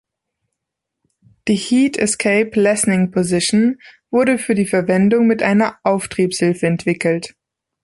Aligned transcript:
Die 1.47 1.55
Heat 1.55 1.95
Escape 1.95 2.59
Lessening 2.59 3.11
Position 3.11 3.77
wurde 4.09 4.39
für 4.39 4.55
die 4.55 4.65
Verwendung 4.65 5.27
mit 5.27 5.43
einer 5.43 5.77
Auftriebshilfe 5.83 6.65
entwickelt. 6.65 7.35